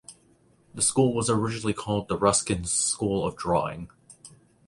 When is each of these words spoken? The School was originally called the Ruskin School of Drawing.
The 0.73 0.81
School 0.81 1.13
was 1.13 1.29
originally 1.29 1.75
called 1.75 2.07
the 2.07 2.17
Ruskin 2.17 2.65
School 2.65 3.23
of 3.23 3.35
Drawing. 3.35 3.91